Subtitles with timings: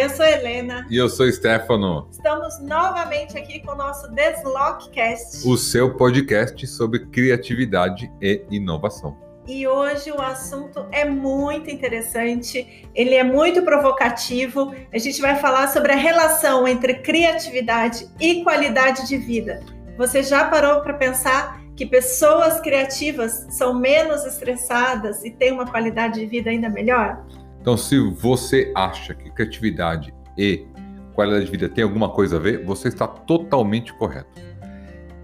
[0.00, 0.86] eu sou Helena.
[0.88, 2.08] E eu sou Stefano.
[2.10, 5.46] Estamos novamente aqui com o nosso Deslockcast.
[5.46, 9.14] O seu podcast sobre criatividade e inovação.
[9.46, 14.74] E hoje o assunto é muito interessante, ele é muito provocativo.
[14.90, 19.60] A gente vai falar sobre a relação entre criatividade e qualidade de vida.
[19.98, 26.20] Você já parou para pensar que pessoas criativas são menos estressadas e têm uma qualidade
[26.20, 27.22] de vida ainda melhor?
[27.60, 30.66] Então, se você acha que criatividade e
[31.14, 34.40] qualidade de vida tem alguma coisa a ver, você está totalmente correto.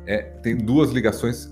[0.07, 1.51] É, tem duas ligações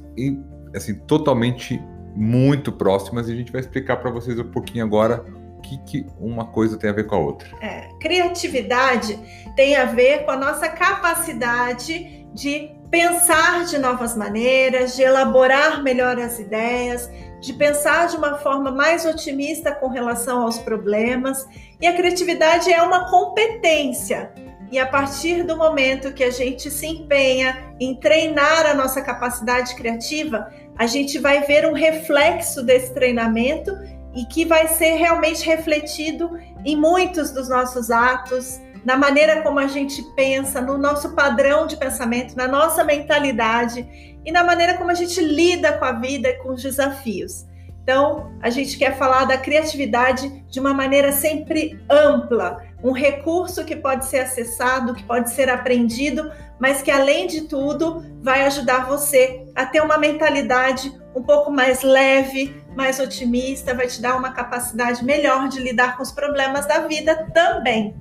[0.74, 1.80] assim totalmente
[2.14, 5.24] muito próximas e a gente vai explicar para vocês um pouquinho agora
[5.59, 7.48] o que, que uma coisa tem a ver com a outra.
[7.60, 9.18] É, criatividade
[9.56, 16.18] tem a ver com a nossa capacidade de pensar de novas maneiras, de elaborar melhor
[16.18, 17.10] as ideias,
[17.44, 21.46] de pensar de uma forma mais otimista com relação aos problemas.
[21.78, 24.32] E a criatividade é uma competência.
[24.73, 29.74] E a partir do momento que a gente se empenha em treinar a nossa capacidade
[29.74, 33.76] criativa, a gente vai ver um reflexo desse treinamento
[34.14, 36.30] e que vai ser realmente refletido
[36.64, 41.76] em muitos dos nossos atos, na maneira como a gente pensa, no nosso padrão de
[41.76, 46.34] pensamento, na nossa mentalidade e na maneira como a gente lida com a vida e
[46.34, 47.46] com os desafios.
[47.84, 53.76] Então, a gente quer falar da criatividade de uma maneira sempre ampla, um recurso que
[53.76, 59.45] pode ser acessado, que pode ser aprendido, mas que, além de tudo, vai ajudar você
[59.54, 65.04] a ter uma mentalidade um pouco mais leve, mais otimista, vai te dar uma capacidade
[65.04, 67.94] melhor de lidar com os problemas da vida também.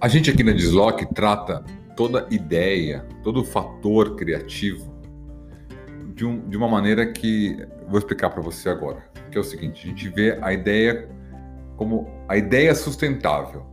[0.00, 1.64] A gente aqui na Deslock trata
[1.96, 4.95] toda ideia, todo fator criativo
[6.16, 9.84] de, um, de uma maneira que vou explicar para você agora, que é o seguinte:
[9.84, 11.08] a gente vê a ideia
[11.76, 13.66] como a ideia sustentável,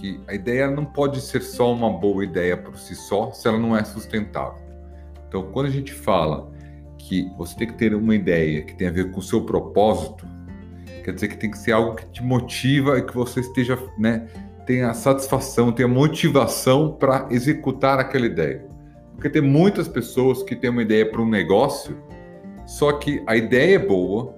[0.00, 3.58] que a ideia não pode ser só uma boa ideia por si só, se ela
[3.58, 4.64] não é sustentável.
[5.28, 6.50] Então, quando a gente fala
[6.96, 10.26] que você tem que ter uma ideia que tem a ver com o seu propósito,
[11.04, 14.26] quer dizer que tem que ser algo que te motiva e que você esteja, né,
[14.64, 18.66] tenha satisfação, tenha motivação para executar aquela ideia.
[19.16, 21.96] Porque tem muitas pessoas que têm uma ideia para um negócio,
[22.66, 24.34] só que a ideia é boa,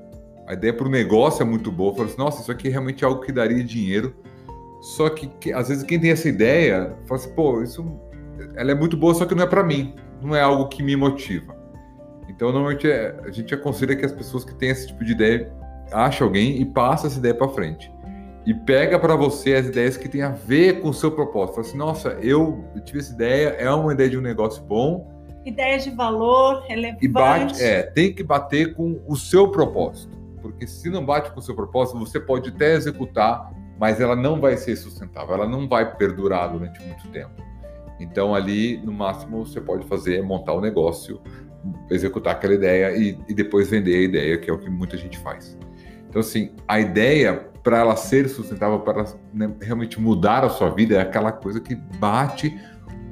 [0.47, 3.05] a ideia para o negócio é muito boa, fala assim, nossa, isso aqui é realmente
[3.05, 4.15] algo que daria dinheiro.
[4.81, 8.01] Só que, que, às vezes quem tem essa ideia fala assim, pô, isso
[8.55, 10.95] ela é muito boa, só que não é para mim, não é algo que me
[10.95, 11.57] motiva.
[12.29, 15.53] Então, normalmente é, a gente aconselha que as pessoas que têm esse tipo de ideia
[15.91, 17.91] achem alguém e passem essa ideia para frente
[18.47, 21.57] e pega para você as ideias que têm a ver com o seu propósito.
[21.57, 25.07] Fala assim, nossa, eu tive essa ideia, é uma ideia de um negócio bom.
[25.45, 27.05] Ideia de valor, relevante.
[27.05, 30.17] E bate, é, tem que bater com o seu propósito.
[30.41, 34.41] Porque se não bate com o seu propósito, você pode até executar, mas ela não
[34.41, 37.49] vai ser sustentável, ela não vai perdurar durante muito tempo.
[38.01, 41.21] Então, ali, no máximo, você pode fazer é montar o um negócio,
[41.91, 45.19] executar aquela ideia e, e depois vender a ideia, que é o que muita gente
[45.19, 45.59] faz.
[46.09, 50.97] Então, assim, a ideia para ela ser sustentável, para né, realmente mudar a sua vida,
[50.97, 52.59] é aquela coisa que bate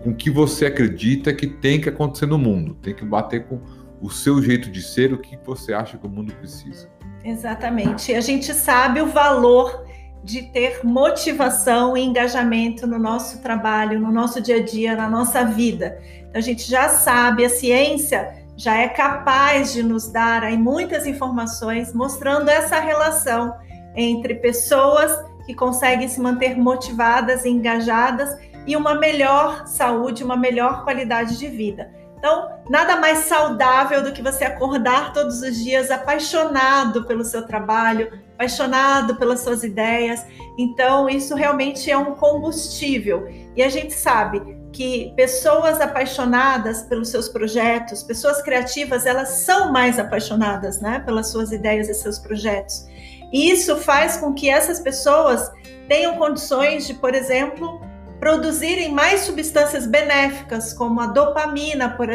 [0.02, 3.60] com o que você acredita que tem que acontecer no mundo, tem que bater com
[4.00, 6.88] o seu jeito de ser, o que você acha que o mundo precisa.
[7.22, 8.14] Exatamente.
[8.14, 9.84] A gente sabe o valor
[10.24, 15.44] de ter motivação e engajamento no nosso trabalho, no nosso dia a dia, na nossa
[15.44, 16.00] vida.
[16.20, 21.06] Então, a gente já sabe, a ciência já é capaz de nos dar aí muitas
[21.06, 23.54] informações mostrando essa relação
[23.96, 25.10] entre pessoas
[25.46, 28.36] que conseguem se manter motivadas e engajadas
[28.66, 31.94] e uma melhor saúde, uma melhor qualidade de vida.
[32.18, 38.10] Então, nada mais saudável do que você acordar todos os dias apaixonado pelo seu trabalho,
[38.34, 40.26] apaixonado pelas suas ideias.
[40.58, 43.28] Então, isso realmente é um combustível.
[43.54, 44.42] E a gente sabe
[44.72, 51.52] que pessoas apaixonadas pelos seus projetos, pessoas criativas, elas são mais apaixonadas, né, pelas suas
[51.52, 52.84] ideias e seus projetos.
[53.32, 55.50] E isso faz com que essas pessoas
[55.88, 57.80] tenham condições de, por exemplo,
[58.18, 62.08] produzirem mais substâncias benéficas, como a dopamina, por,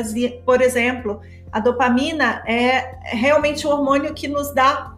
[0.46, 1.22] por exemplo.
[1.52, 4.94] A dopamina é realmente o hormônio que nos dá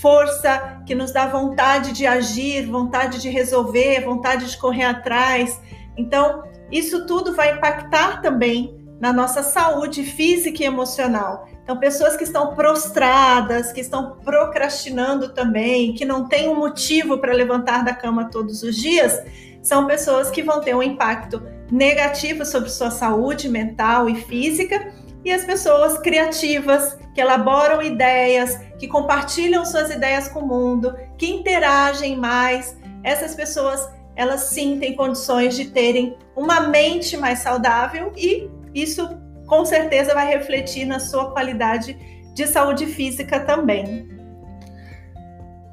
[0.00, 5.60] força, que nos dá vontade de agir, vontade de resolver, vontade de correr atrás.
[5.96, 11.48] Então, isso tudo vai impactar também na nossa saúde física e emocional.
[11.62, 17.32] Então, pessoas que estão prostradas, que estão procrastinando também, que não têm um motivo para
[17.32, 19.22] levantar da cama todos os dias,
[19.62, 24.92] são pessoas que vão ter um impacto negativo sobre sua saúde mental e física.
[25.24, 31.28] E as pessoas criativas, que elaboram ideias, que compartilham suas ideias com o mundo, que
[31.28, 38.50] interagem mais, essas pessoas elas sim têm condições de terem uma mente mais saudável e
[38.74, 39.08] isso
[39.46, 41.96] com certeza vai refletir na sua qualidade
[42.34, 44.08] de saúde física também.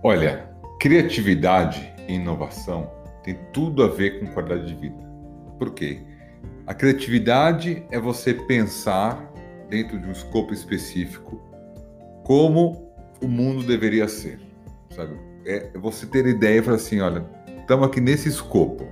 [0.04, 0.50] Olha,
[0.80, 2.90] criatividade e inovação
[3.24, 4.98] tem tudo a ver com qualidade de vida.
[5.58, 6.02] Por quê?
[6.68, 9.32] A criatividade é você pensar
[9.70, 11.42] dentro de um escopo específico
[12.24, 12.92] como
[13.22, 14.40] o mundo deveria ser,
[14.90, 15.16] sabe?
[15.46, 17.24] É você ter ideia e falar assim, olha,
[17.60, 18.88] estamos aqui nesse escopo,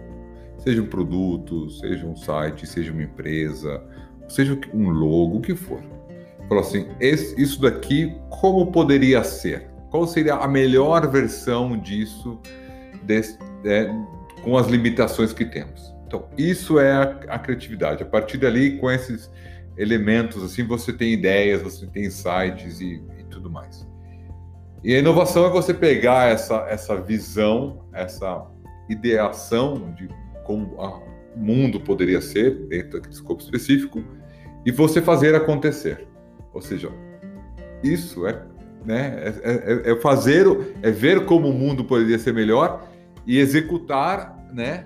[0.64, 3.84] seja um produto, seja um site, seja uma empresa,
[4.30, 5.82] seja um logo, o que for.
[6.48, 9.68] Falou assim, isso daqui como poderia ser?
[9.90, 12.40] Qual seria a melhor versão disso
[13.04, 13.90] desse, é,
[14.42, 15.94] com as limitações que temos?
[16.08, 17.02] Então, isso é a,
[17.36, 18.04] a criatividade.
[18.04, 19.30] A partir dali, com esses
[19.78, 23.88] elementos, assim, você tem ideias, você tem insights e, e tudo mais.
[24.84, 28.46] E a inovação é você pegar essa, essa visão, essa
[28.90, 30.08] ideação de
[30.44, 34.04] como o mundo poderia ser, dentro daquele escopo específico,
[34.66, 36.08] e você fazer acontecer.
[36.54, 36.90] Ou seja,
[37.84, 38.44] isso é,
[38.86, 40.46] né, é, é, é fazer,
[40.82, 42.88] é ver como o mundo poderia ser melhor
[43.26, 44.86] e executar né,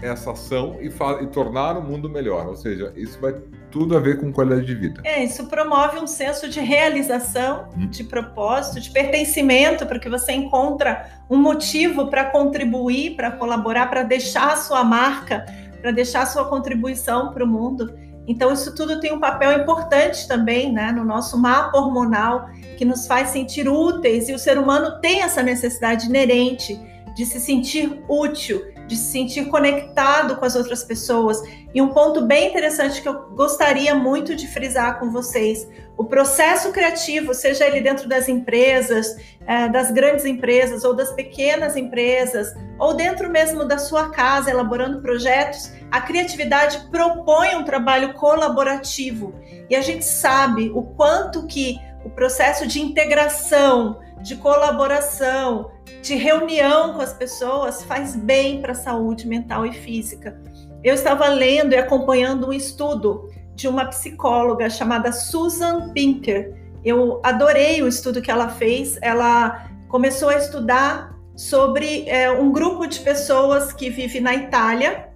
[0.00, 2.46] essa ação e, e, tornar o mundo melhor.
[2.46, 3.34] Ou seja, isso vai
[3.72, 5.00] tudo a ver com qualidade de vida.
[5.02, 7.88] É, isso promove um senso de realização, hum.
[7.88, 14.52] de propósito, de pertencimento, porque você encontra um motivo para contribuir, para colaborar, para deixar
[14.52, 15.46] a sua marca,
[15.80, 17.92] para deixar a sua contribuição para o mundo.
[18.28, 23.06] Então, isso tudo tem um papel importante também né, no nosso mapa hormonal, que nos
[23.06, 26.78] faz sentir úteis, e o ser humano tem essa necessidade inerente
[27.16, 31.42] de se sentir útil, de se sentir conectado com as outras pessoas.
[31.74, 35.66] E um ponto bem interessante que eu gostaria muito de frisar com vocês:
[35.96, 39.16] o processo criativo, seja ele dentro das empresas,
[39.46, 45.00] é, das grandes empresas ou das pequenas empresas, ou dentro mesmo da sua casa, elaborando
[45.00, 49.34] projetos, a criatividade propõe um trabalho colaborativo.
[49.70, 55.70] E a gente sabe o quanto que o processo de integração, de colaboração,
[56.02, 60.36] de reunião com as pessoas faz bem para a saúde mental e física.
[60.82, 66.54] Eu estava lendo e acompanhando um estudo de uma psicóloga chamada Susan Pinker.
[66.84, 68.98] Eu adorei o estudo que ela fez.
[69.00, 75.08] Ela começou a estudar sobre é, um grupo de pessoas que vive na Itália,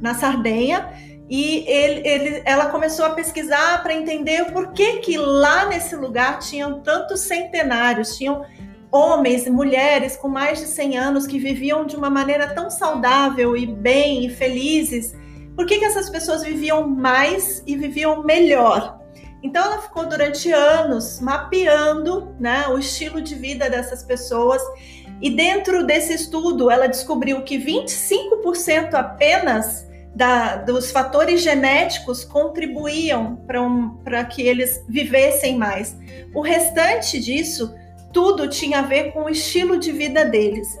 [0.00, 0.92] na Sardenha,
[1.28, 6.38] e ele, ele, ela começou a pesquisar para entender por que que lá nesse lugar
[6.38, 8.44] tinham tantos centenários, tinham
[8.94, 13.56] homens e mulheres com mais de 100 anos que viviam de uma maneira tão saudável
[13.56, 15.12] e bem e felizes.
[15.56, 19.00] Por que, que essas pessoas viviam mais e viviam melhor?
[19.42, 24.62] Então ela ficou durante anos mapeando né, o estilo de vida dessas pessoas
[25.20, 33.60] e dentro desse estudo ela descobriu que 25% apenas da, dos fatores genéticos contribuíam para
[33.60, 33.98] um,
[34.30, 35.96] que eles vivessem mais.
[36.32, 37.74] O restante disso,
[38.14, 40.78] tudo tinha a ver com o estilo de vida deles.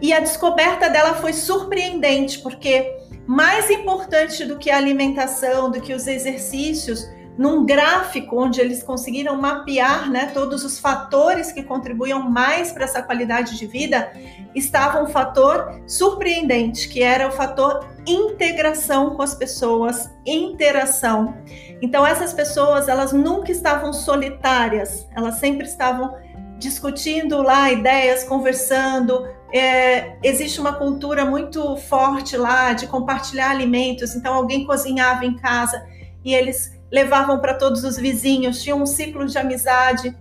[0.00, 2.96] E a descoberta dela foi surpreendente, porque
[3.26, 9.36] mais importante do que a alimentação, do que os exercícios, num gráfico onde eles conseguiram
[9.36, 14.10] mapear né, todos os fatores que contribuíam mais para essa qualidade de vida,
[14.54, 21.36] estava um fator surpreendente, que era o fator integração com as pessoas, interação.
[21.82, 26.14] Então essas pessoas, elas nunca estavam solitárias, elas sempre estavam
[26.58, 29.26] discutindo lá ideias, conversando.
[29.52, 34.14] É, existe uma cultura muito forte lá de compartilhar alimentos.
[34.14, 35.86] Então alguém cozinhava em casa
[36.24, 40.16] e eles levavam para todos os vizinhos, tinham um ciclo de amizade.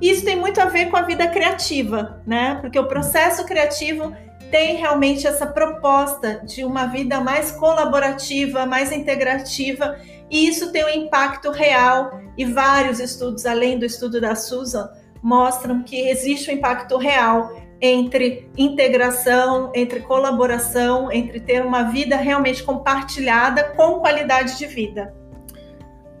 [0.00, 2.58] Isso tem muito a ver com a vida criativa, né?
[2.60, 4.14] Porque o processo criativo
[4.50, 9.98] tem realmente essa proposta de uma vida mais colaborativa, mais integrativa,
[10.30, 12.20] e isso tem um impacto real.
[12.36, 14.90] E vários estudos, além do estudo da Susan,
[15.26, 22.62] mostram que existe um impacto real entre integração, entre colaboração, entre ter uma vida realmente
[22.62, 25.12] compartilhada com qualidade de vida.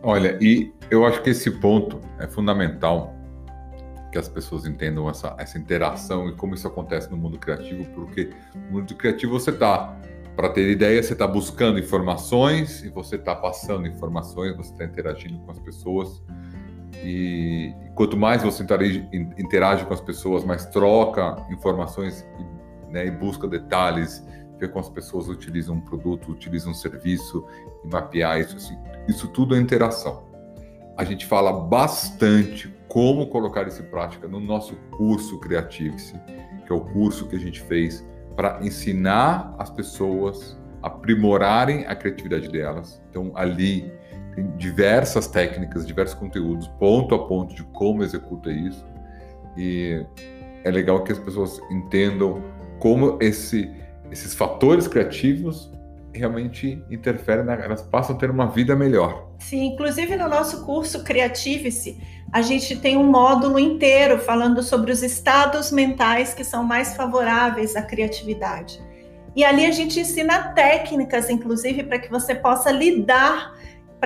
[0.02, 3.14] Olha, e eu acho que esse ponto é fundamental
[4.10, 8.30] que as pessoas entendam essa, essa interação e como isso acontece no mundo criativo, porque
[8.56, 9.96] no mundo criativo você está,
[10.34, 15.38] para ter ideia, você está buscando informações e você está passando informações, você está interagindo
[15.38, 16.20] com as pessoas.
[17.08, 18.64] E, quanto mais você
[19.38, 22.26] interage, com as pessoas, mais troca informações
[22.90, 24.26] né, e busca detalhes
[24.58, 27.46] ver como as pessoas utilizam um produto, utilizam um serviço
[27.84, 28.56] e mapear isso.
[28.56, 30.24] Assim, isso tudo é interação.
[30.96, 36.14] A gente fala bastante como colocar isso em prática no nosso curso Creative-se,
[36.66, 41.94] que é o curso que a gente fez para ensinar as pessoas a aprimorarem a
[41.94, 43.00] criatividade delas.
[43.10, 43.92] Então, ali
[44.36, 48.86] tem diversas técnicas, diversos conteúdos, ponto a ponto de como executa isso.
[49.56, 50.04] E
[50.62, 52.44] é legal que as pessoas entendam
[52.78, 53.70] como esse,
[54.10, 55.72] esses fatores criativos
[56.12, 59.30] realmente interferem, na, elas passam a ter uma vida melhor.
[59.38, 61.98] Sim, inclusive no nosso curso Criativice,
[62.32, 67.76] a gente tem um módulo inteiro falando sobre os estados mentais que são mais favoráveis
[67.76, 68.80] à criatividade.
[69.34, 73.54] E ali a gente ensina técnicas, inclusive, para que você possa lidar,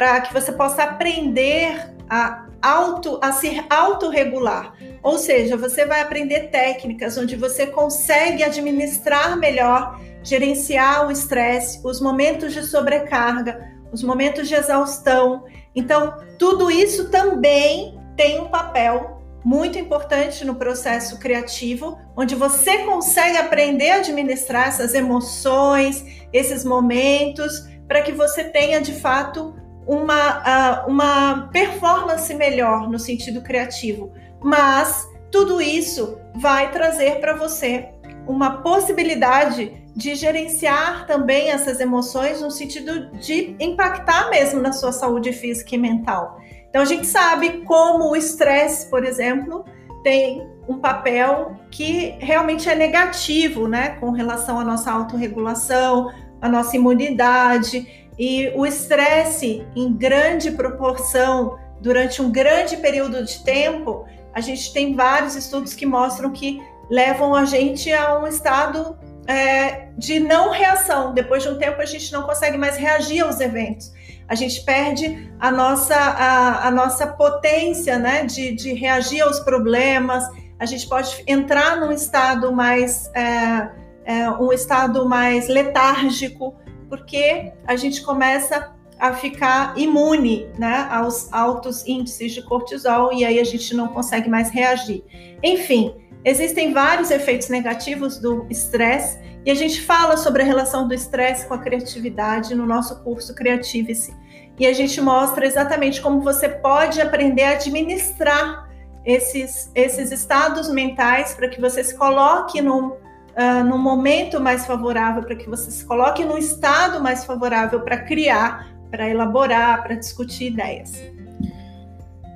[0.01, 4.73] para que você possa aprender a auto a se autorregular.
[5.03, 12.01] Ou seja, você vai aprender técnicas onde você consegue administrar melhor, gerenciar o estresse, os
[12.01, 15.45] momentos de sobrecarga, os momentos de exaustão.
[15.77, 23.37] Então, tudo isso também tem um papel muito importante no processo criativo, onde você consegue
[23.37, 26.03] aprender a administrar essas emoções,
[26.33, 34.13] esses momentos, para que você tenha de fato uma, uma performance melhor no sentido criativo.
[34.43, 37.89] Mas tudo isso vai trazer para você
[38.27, 45.33] uma possibilidade de gerenciar também essas emoções no sentido de impactar mesmo na sua saúde
[45.33, 46.39] física e mental.
[46.69, 49.65] Então a gente sabe como o estresse, por exemplo,
[50.05, 56.11] tem um papel que realmente é negativo, né, com relação à nossa autorregulação,
[56.41, 64.05] à nossa imunidade e o estresse em grande proporção durante um grande período de tempo,
[64.35, 69.89] a gente tem vários estudos que mostram que levam a gente a um estado é,
[69.97, 71.15] de não reação.
[71.15, 73.91] Depois de um tempo, a gente não consegue mais reagir aos eventos.
[74.29, 80.29] A gente perde a nossa, a, a nossa potência né, de, de reagir aos problemas.
[80.59, 83.71] A gente pode entrar num estado mais é,
[84.05, 86.55] é, um estado mais letárgico
[86.91, 93.41] porque a gente começa a ficar imune né, aos altos índices de cortisol e aí
[93.41, 95.03] a gente não consegue mais reagir.
[95.43, 100.93] Enfim, existem vários efeitos negativos do estresse e a gente fala sobre a relação do
[100.93, 104.15] estresse com a criatividade no nosso curso Creative-se.
[104.59, 108.69] E a gente mostra exatamente como você pode aprender a administrar
[109.07, 112.93] esses, esses estados mentais para que você se coloque num
[113.41, 117.99] uh, num momento mais favorável, para que você se coloque num estado mais favorável para
[117.99, 121.03] criar, para elaborar, para discutir ideias.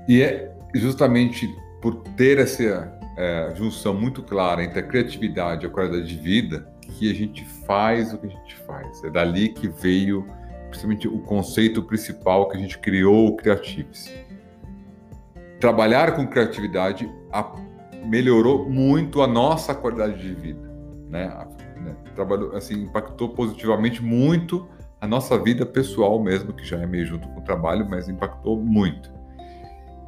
[0.08, 1.48] E é justamente
[1.80, 6.66] por ter essa é, junção muito clara entre a criatividade e a qualidade de vida
[6.80, 9.04] que a gente faz o que a gente faz.
[9.04, 10.26] É dali que veio
[10.68, 14.12] principalmente o conceito principal que a gente criou, o Creatives.
[15.60, 17.10] Trabalhar com criatividade
[18.04, 20.73] melhorou muito a nossa qualidade de vida
[21.14, 21.46] né?
[21.76, 21.94] né?
[22.16, 24.68] Trabalhou, assim, impactou positivamente muito
[25.00, 28.58] a nossa vida pessoal mesmo, que já é meio junto com o trabalho, mas impactou
[28.58, 29.12] muito.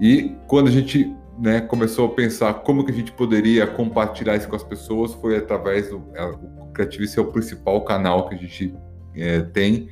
[0.01, 4.49] E quando a gente né, começou a pensar como que a gente poderia compartilhar isso
[4.49, 8.39] com as pessoas, foi através do é, o Creativice é o principal canal que a
[8.39, 8.75] gente
[9.15, 9.89] é, tem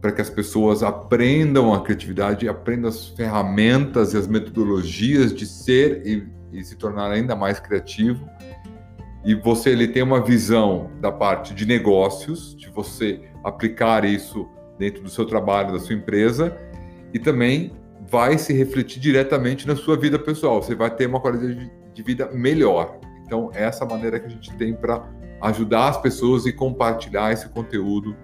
[0.00, 6.06] para que as pessoas aprendam a criatividade, aprendam as ferramentas e as metodologias de ser
[6.06, 8.28] e, e se tornar ainda mais criativo
[9.24, 15.02] e você ele tem uma visão da parte de negócios, de você aplicar isso dentro
[15.02, 16.56] do seu trabalho, da sua empresa,
[17.12, 17.72] e também
[18.08, 20.62] vai se refletir diretamente na sua vida pessoal.
[20.62, 22.98] Você vai ter uma qualidade de vida melhor.
[23.24, 25.04] Então, é essa maneira que a gente tem para
[25.40, 28.16] ajudar as pessoas e compartilhar esse conteúdo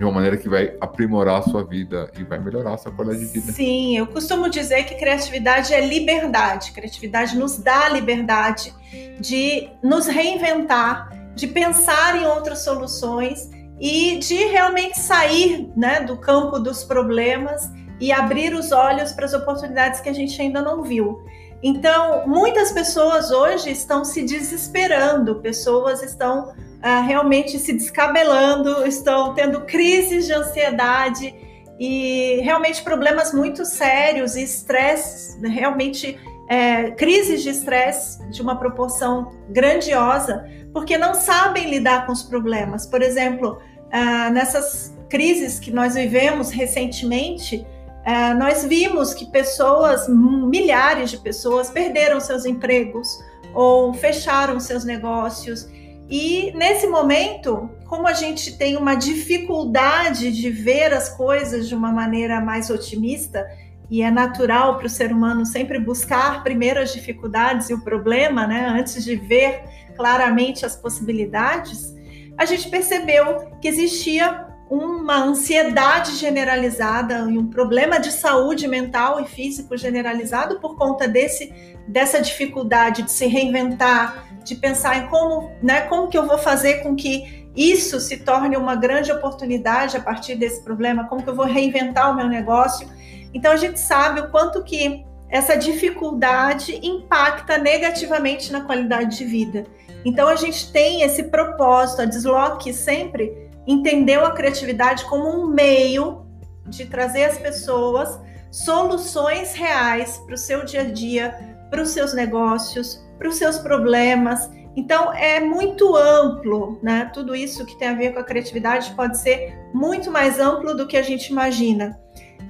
[0.00, 3.30] de uma maneira que vai aprimorar a sua vida e vai melhorar a sua qualidade
[3.30, 3.52] de vida.
[3.52, 6.72] Sim, eu costumo dizer que criatividade é liberdade.
[6.72, 8.72] Criatividade nos dá liberdade
[9.20, 16.58] de nos reinventar, de pensar em outras soluções e de realmente sair né, do campo
[16.58, 21.22] dos problemas e abrir os olhos para as oportunidades que a gente ainda não viu.
[21.62, 29.62] Então, muitas pessoas hoje estão se desesperando, pessoas estão uh, realmente se descabelando, estão tendo
[29.62, 31.34] crises de ansiedade
[31.78, 36.18] e realmente problemas muito sérios e estresse, realmente
[36.50, 40.44] é, crises de estresse de uma proporção grandiosa,
[40.74, 42.84] porque não sabem lidar com os problemas.
[42.84, 47.64] Por exemplo, uh, nessas crises que nós vivemos recentemente,
[48.04, 53.18] uh, nós vimos que pessoas, milhares de pessoas, perderam seus empregos
[53.54, 55.68] ou fecharam seus negócios
[56.10, 61.92] e nesse momento, como a gente tem uma dificuldade de ver as coisas de uma
[61.92, 63.46] maneira mais otimista,
[63.88, 68.46] e é natural para o ser humano sempre buscar primeiro as dificuldades e o problema,
[68.46, 69.62] né, antes de ver
[69.96, 71.94] claramente as possibilidades,
[72.36, 79.26] a gente percebeu que existia uma ansiedade generalizada e um problema de saúde mental e
[79.26, 81.52] físico generalizado por conta desse
[81.88, 86.82] dessa dificuldade de se reinventar, de pensar em como, né, como que eu vou fazer
[86.82, 91.34] com que isso se torne uma grande oportunidade a partir desse problema, como que eu
[91.34, 92.88] vou reinventar o meu negócio.
[93.34, 99.64] Então a gente sabe o quanto que essa dificuldade impacta negativamente na qualidade de vida.
[100.04, 106.26] Então a gente tem esse propósito, a Desloque sempre entendeu a criatividade como um meio
[106.66, 108.18] de trazer às pessoas
[108.50, 113.58] soluções reais para o seu dia a dia, para os seus negócios, para os seus
[113.58, 114.50] problemas.
[114.74, 117.10] Então é muito amplo, né?
[117.12, 120.86] Tudo isso que tem a ver com a criatividade pode ser muito mais amplo do
[120.86, 122.00] que a gente imagina.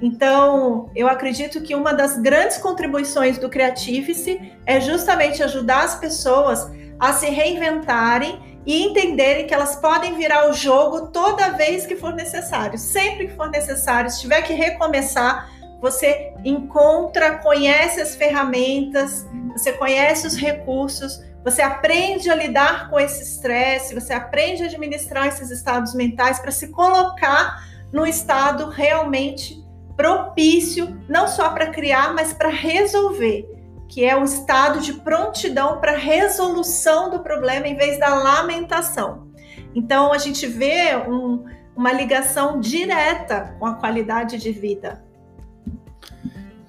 [0.01, 6.71] Então, eu acredito que uma das grandes contribuições do Creativice é justamente ajudar as pessoas
[6.99, 12.13] a se reinventarem e entenderem que elas podem virar o jogo toda vez que for
[12.13, 19.73] necessário, sempre que for necessário, se tiver que recomeçar, você encontra, conhece as ferramentas, você
[19.73, 25.49] conhece os recursos, você aprende a lidar com esse estresse, você aprende a administrar esses
[25.49, 29.61] estados mentais para se colocar no estado realmente
[29.95, 33.47] propício não só para criar, mas para resolver,
[33.87, 39.27] que é o estado de prontidão para resolução do problema em vez da lamentação.
[39.75, 41.45] Então a gente vê um,
[41.75, 45.03] uma ligação direta com a qualidade de vida.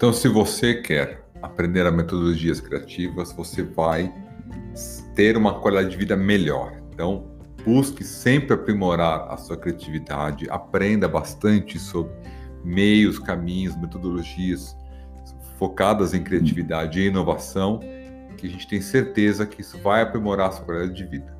[0.02, 4.12] Então, se você quer aprender a metodologias criativas, você vai
[5.14, 6.72] ter uma qualidade de vida melhor.
[6.92, 7.30] Então,
[7.64, 12.12] busque sempre aprimorar a sua criatividade, aprenda bastante sobre
[12.64, 14.76] meios, caminhos, metodologias
[15.56, 17.78] focadas em criatividade e inovação,
[18.36, 21.32] que a gente tem certeza que isso vai aprimorar a sua qualidade de vida.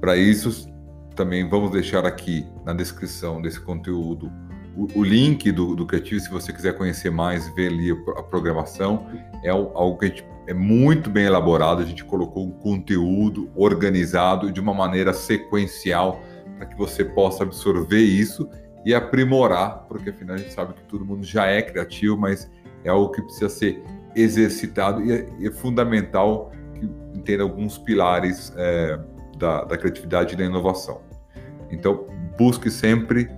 [0.00, 0.66] Para isso,
[1.14, 4.32] também vamos deixar aqui na descrição desse conteúdo
[4.76, 9.06] o, link do, do Criativo, se você quiser conhecer mais, ver ali a programação.
[9.42, 14.60] É algo que gente, é muito bem elaborado, a gente colocou um conteúdo organizado de
[14.60, 16.20] uma maneira sequencial
[16.56, 18.48] para que você possa absorver isso
[18.84, 22.50] e aprimorar, porque afinal a gente sabe que todo mundo já é criativo, mas
[22.84, 23.82] é algo que precisa ser
[24.14, 28.98] exercitado e é, é fundamental que entenda alguns pilares é,
[29.38, 31.00] da, da criatividade e da inovação.
[31.70, 32.06] Então,
[32.38, 33.28] busque sempre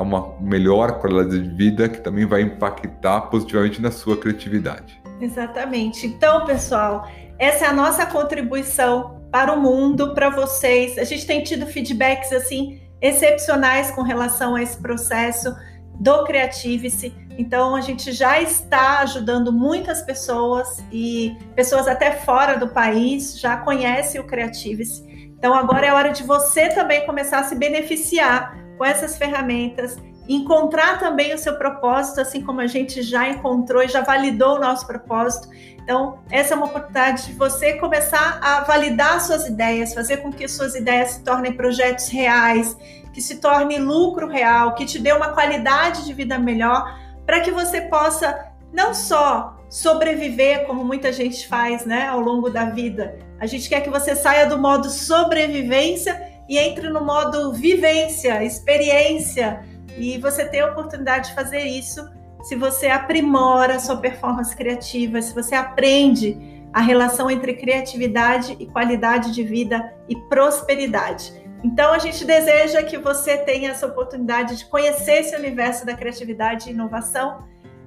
[0.00, 5.00] uma melhor qualidade de vida que também vai impactar positivamente na sua criatividade.
[5.20, 6.06] Exatamente.
[6.06, 7.06] Então, pessoal,
[7.38, 10.98] essa é a nossa contribuição para o mundo, para vocês.
[10.98, 15.54] A gente tem tido feedbacks assim excepcionais com relação a esse processo
[15.98, 17.14] do Creativice.
[17.36, 23.56] Então, a gente já está ajudando muitas pessoas e pessoas até fora do país já
[23.56, 25.02] conhecem o Creativice.
[25.36, 30.98] Então, agora é hora de você também começar a se beneficiar com essas ferramentas, encontrar
[30.98, 34.86] também o seu propósito, assim como a gente já encontrou e já validou o nosso
[34.86, 35.48] propósito.
[35.82, 40.46] Então, essa é uma oportunidade de você começar a validar suas ideias, fazer com que
[40.46, 42.76] suas ideias se tornem projetos reais,
[43.12, 47.50] que se torne lucro real, que te dê uma qualidade de vida melhor, para que
[47.50, 53.18] você possa não só sobreviver, como muita gente faz, né, ao longo da vida.
[53.40, 59.64] A gente quer que você saia do modo sobrevivência e entre no modo vivência, experiência,
[59.96, 62.08] e você tem a oportunidade de fazer isso
[62.42, 66.36] se você aprimora a sua performance criativa, se você aprende
[66.72, 71.32] a relação entre criatividade e qualidade de vida e prosperidade.
[71.62, 76.68] Então, a gente deseja que você tenha essa oportunidade de conhecer esse universo da criatividade
[76.68, 77.44] e inovação.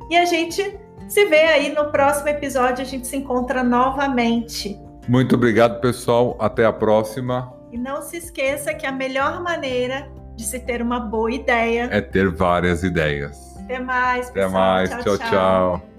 [0.09, 4.79] E a gente se vê aí no próximo episódio, a gente se encontra novamente.
[5.09, 6.37] Muito obrigado, pessoal.
[6.39, 7.54] Até a próxima.
[7.75, 11.99] E não se esqueça que a melhor maneira de se ter uma boa ideia é
[11.99, 13.53] ter várias ideias.
[13.65, 14.47] Até mais, pessoal.
[14.47, 15.03] Até mais.
[15.03, 15.17] tchau.
[15.17, 15.29] tchau.
[15.29, 15.94] tchau.